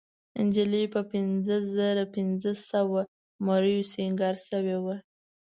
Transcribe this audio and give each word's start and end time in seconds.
نجلۍ 0.45 0.85
په 0.93 1.01
پينځهزرهپینځهسوو 1.11 2.99
مریو 3.45 3.89
سینګار 3.93 4.35
شوې 4.47 4.77
وه. 4.83 4.95